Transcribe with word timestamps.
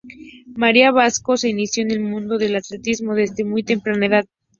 María 0.55 0.89
Vasco 0.89 1.37
se 1.37 1.49
inició 1.49 1.83
en 1.83 1.91
el 1.91 1.99
mundo 1.99 2.39
del 2.39 2.55
atletismo 2.55 3.13
desde 3.13 3.43
muy 3.45 3.61
temprana 3.61 4.07
edad. 4.07 4.25